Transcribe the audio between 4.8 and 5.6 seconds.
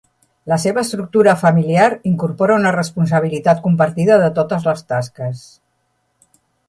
tasques.